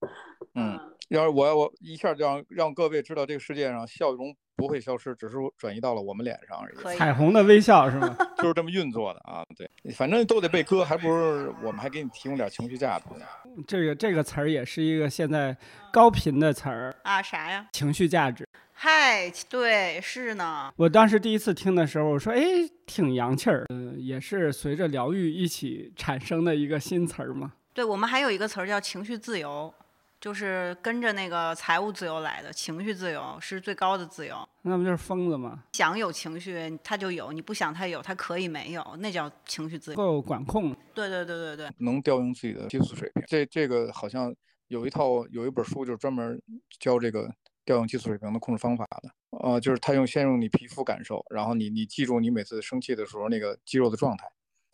[0.54, 8.16] 嗯，要是我我一下就让让各位知道，这个世界上笑容不会消失，只是转移到了我们脸上而已，彩虹的微笑是吗？
[8.38, 9.44] 就是这么运作的啊。
[9.56, 13.26] 对，反正都得被割，还不如我们还给你提供点情绪价值呢。
[13.66, 15.56] 这个这个词儿也是一个现在
[15.92, 17.68] 高频的词儿，啊，啥呀？
[17.72, 18.46] 情绪价值。
[18.78, 20.70] 嗨，对，是呢。
[20.76, 22.42] 我当时第一次听的时候，我说：“哎，
[22.84, 27.54] 挺洋气儿。”嗯，也是随着疗愈一起产生的一个新词儿嘛。
[27.72, 29.72] 对我们还有一个词儿叫情绪自由，
[30.20, 32.52] 就是跟着那个财务自由来的。
[32.52, 35.64] 情绪自由是最高的自由，那不就是疯子吗？
[35.72, 39.96] 想有情绪他就有，你不想他有，他可以没有，那叫情绪自由。
[39.96, 40.74] 够管控。
[40.94, 43.22] 对对对对对，能调用自己的激素水平。
[43.26, 44.34] 这这个好像
[44.68, 46.40] 有一套有一本书，就是专门
[46.80, 47.30] 教这个
[47.64, 49.10] 调用激素水平的控制方法的。
[49.42, 54.26] 呃，就是他用先用你皮肤感受，然后你你记住你每次生气的时候那个肌肉的状态，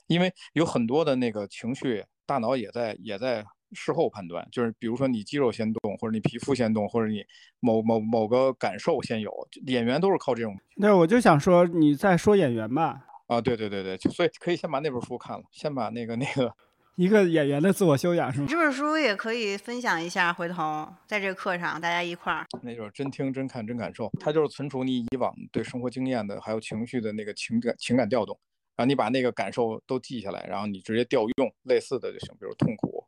[0.06, 3.44] 因为有很多的那个情绪，大脑也在也在
[3.74, 7.24] 事后判断，就是比如说你肌肉先动，或者你皮肤先动，或者你
[7.60, 9.32] 某某某个感受先有。
[9.66, 16.52] 演员都是靠这种那，我就想说你在说演员吧，啊，对对对对，就所以可以先把那本书看了，先把那个那个
[16.96, 18.46] 一个演员的自我修养是吗？
[18.48, 22.46] 这本书也可以分享一下，回头在这个课上大家一块儿。
[22.62, 28.38] 那就是真听、真看、真感受，它就是存储你以往对生活经验的，还有情绪的那个情感情感调动，
[28.76, 33.01] 然后你把那个感受都记下来，然后你直接调用类似的就行，比如痛苦、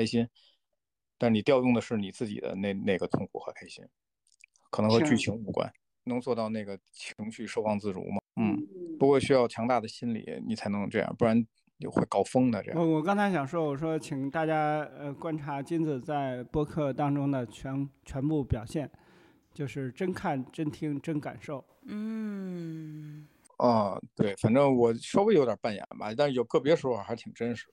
[0.00, 0.26] 开心，
[1.18, 3.84] 但你调用的是你自己的那那个痛苦和开心，
[4.70, 5.70] 可能和剧情无关，
[6.04, 8.22] 能做到那个情绪收放自如吗？
[8.36, 8.66] 嗯，
[8.98, 11.46] 不过需要强大的心理，你才能这样，不然
[11.76, 12.62] 你会搞疯的。
[12.62, 18.90] 这样，我我刚才想说，我说请大家呃观察金子在播客当中的全全部表现，
[19.52, 21.62] 就是真看、真听、真感受。
[21.84, 23.28] 嗯，
[23.58, 27.66] 啊，对，反正我稍微有点扮演吧，但是有个别时候还挺真实。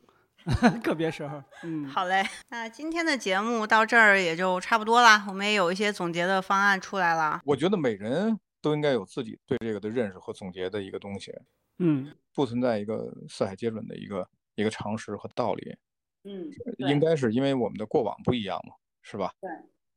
[0.84, 2.24] 个别时候，嗯，好嘞。
[2.50, 7.42] 那今天的节目到这儿也就差不多了，我们也有一些总结的方案出来了。
[7.46, 8.40] 我觉得每人。
[8.60, 11.32] 都应该有自己对这个的认识和总结的一个东西，
[11.78, 15.78] 嗯，不存在一个四海皆准的一个一个常识和道理，
[16.24, 18.74] 嗯，应该是因为我们的过往不一样嘛，
[19.04, 19.32] 是吧？
[19.40, 19.50] 对，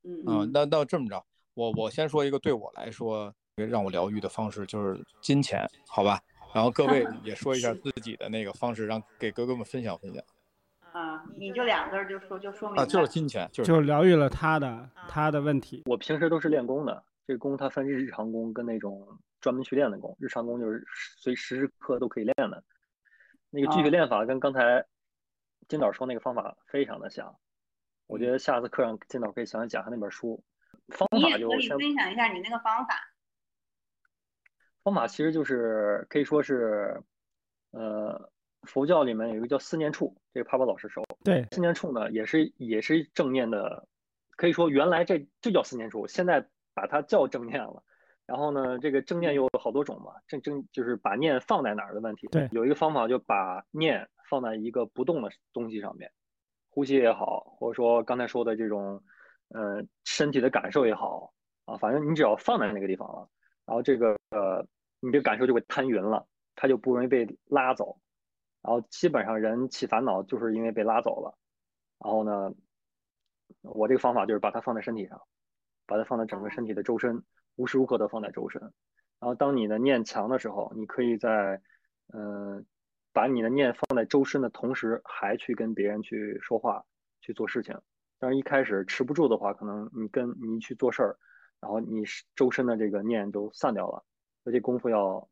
[0.05, 1.24] 嗯嗯，那那这么着，
[1.55, 6.20] 我我先说一个对我来说让我疗愈的方式，就是金钱，好吧？
[6.55, 10.22] 然后各位 也说一下自己的那个方式，让给哥哥们分享分享。
[10.93, 15.82] 啊，你就两个就说就说明啊，就是金钱，就就疗愈了他的他的问题。
[15.86, 17.05] 我平时都是练功的。
[17.26, 19.07] 这功它分日常功跟那种
[19.41, 20.16] 专门去练的功。
[20.18, 20.84] 日常功就是
[21.20, 22.64] 随时时刻都可以练的。
[23.51, 24.84] 那个具体练法跟刚才
[25.68, 27.36] 金导说那个方法非常的像。
[28.09, 30.43] 我觉得下次课上金导可以详细讲下那本书。
[30.88, 32.95] 方法就可以分享一下你那个方法。
[34.82, 37.01] 方法其实就是可以说是，
[37.70, 38.32] 呃，
[38.62, 41.04] 佛教里面有一个叫四念处，这个帕帕老师说。
[41.24, 41.46] 对。
[41.52, 43.86] 四念处呢，也是也是正念的，
[44.36, 46.46] 可以说原来这就叫四念处，现在。
[46.72, 47.82] 把它叫正念了，
[48.24, 52.28] 然后呢，这个正念又有好多种嘛，正正就是把念放在哪儿的问题。
[52.28, 56.11] 对，有一个方法就把念放在一个不动的东西上面，
[56.70, 59.02] 呼吸也好，或者说刚才说的这种，
[59.48, 61.34] 呃，身体的感受也好
[61.64, 63.28] 啊，反正你只要放在那个地方了，
[63.66, 64.64] 然后这个呃，
[65.00, 67.98] 你这感受就会摊匀了，它就不容易被拉走。
[68.62, 71.38] 然后基本上人起烦恼就是因为被拉走了。
[71.98, 72.52] 然后呢，
[73.62, 75.20] 我这个方法就是把它放在身体上。
[75.86, 77.20] 把它放在整个身体的周身，
[77.56, 78.62] 无时无刻的放在周身。
[78.62, 81.61] 然后当你的念强的时候，你可以在，
[82.14, 82.64] 嗯，
[83.12, 86.84] 把你的念放在周身的同时，还去跟别人去说话、
[87.20, 87.76] 去做事情。
[88.20, 91.18] 但是一开始持不住的话，可能你跟你去做事儿，
[91.58, 92.04] 然后你
[92.36, 94.04] 周身的这个念就散掉了。
[94.44, 95.28] 所以这功夫要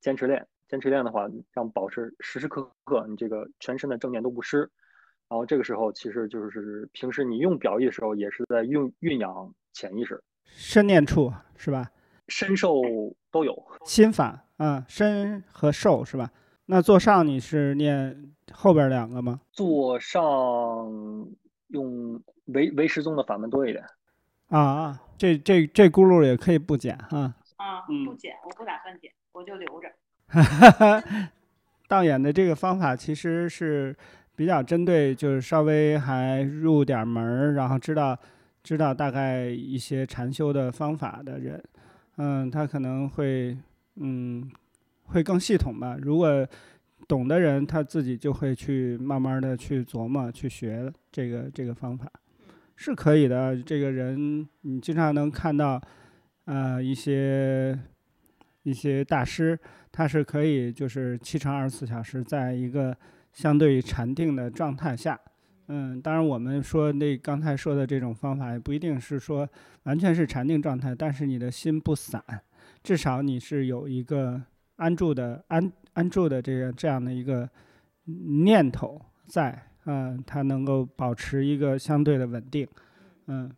[0.00, 4.70] 坚持练，坚持练的话，让保持时时刻刻你这个全身的正念都不失。
[5.28, 10.22] 然后这个时候，其实就是平时你用表意的时候，也是在用蕴养潜意识。
[10.44, 11.90] 身念处是吧？
[12.28, 12.80] 身受
[13.30, 13.60] 都有。
[13.84, 16.30] 心法啊，身和受是吧？
[16.66, 19.40] 那坐上你是念后边两个吗？
[19.52, 20.18] 坐上
[21.68, 23.84] 用唯唯识宗的法门多一点。
[24.48, 27.34] 啊啊，这这这轱辘也可以不剪啊。
[27.56, 29.88] 啊，不剪，我不打算剪，我就留着。
[31.88, 33.96] 道演的这个方法其实是。
[34.38, 38.14] 比较针对就是稍微还入点门儿，然后知道
[38.62, 41.64] 知道大概一些禅修的方法的人，
[42.18, 43.56] 嗯，他可能会
[43.94, 44.46] 嗯
[45.04, 45.96] 会更系统吧。
[45.98, 46.46] 如果
[47.08, 52.06] 懂的人，他自己就会去慢慢的去琢磨去学这个这个方法，
[52.76, 53.56] 是可以的。
[53.62, 55.80] 这个人你经常能看到，
[56.44, 57.78] 呃，一些
[58.64, 59.58] 一些大师，
[59.96, 62.94] 它是可以就是七乘二十四小时在一个。
[63.36, 65.20] 相对禅定的状态下，
[65.66, 69.46] 嗯，当然我们说那刚才说的这种方法也不一定是说
[69.82, 72.24] 完全是禅定状态，但是你的心不散，
[72.82, 74.40] 至少你是有一个
[74.76, 77.46] 安住的安安住的这个这样的一个
[78.06, 82.66] 念头在，嗯，它能够保持一个相对的稳定，
[83.26, 83.54] 嗯，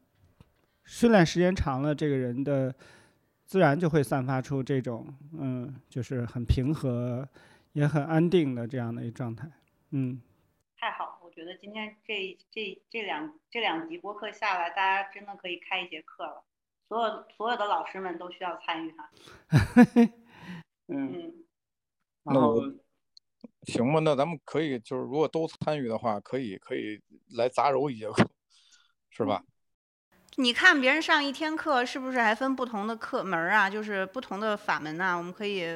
[0.85, 2.75] 训练时间长了，这个人的
[3.49, 7.27] 自然就会散发出这种嗯，就是很平和
[7.73, 9.51] 也很安定的这样的一个状态。
[9.91, 10.21] 嗯，
[10.77, 16.45] 太好，我觉得今天这这这两这两集播客下来，大家真的可以开一节课了。
[16.89, 19.11] 所有所有的老师们都需要参与哈。
[20.89, 21.33] 嗯，
[22.25, 22.63] 那我
[23.63, 27.01] 行吧，那咱们可以就是如果都参与的话，可以可以
[27.35, 28.29] 来杂糅一节课，
[29.09, 29.43] 是吧？
[30.41, 33.69] 你看别人上一天课，是不是还分不同的课门啊？
[33.69, 35.17] 就是不同的法门呐？
[35.17, 35.67] 我们可以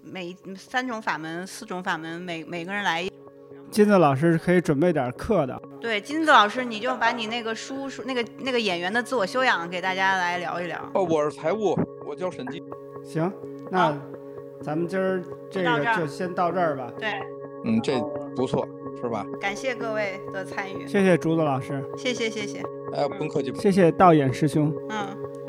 [0.00, 3.04] 每三种法门、四种法门，每每个人来。
[3.68, 5.60] 金子老师可以准备点课的。
[5.80, 10.78] 对，金子老师，你就把你那个书书那个那个演员的自我修养给大家来聊一聊。
[10.94, 12.62] 哦，我是财务，我叫沈记。
[13.04, 13.32] 行，
[13.72, 13.92] 那
[14.62, 15.20] 咱们今儿
[15.50, 16.88] 这个就先到这儿吧。
[16.96, 17.14] 对，
[17.64, 17.98] 嗯，这
[18.36, 18.68] 不错。
[19.00, 19.26] 是吧？
[19.40, 22.62] 感谢各位的参与，谢谢竹子老师，谢谢谢谢，
[22.92, 23.52] 哎，不用客气。
[23.54, 24.72] 谢谢道演师兄。
[24.88, 25.41] 嗯。